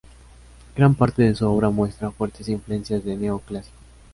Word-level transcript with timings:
Gran 0.75 0.95
parte 0.95 1.21
de 1.21 1.35
su 1.35 1.45
obra 1.47 1.69
muestra 1.69 2.09
fuertes 2.09 2.49
influencias 2.49 3.05
de 3.05 3.15
neo 3.15 3.37
clásico. 3.37 3.77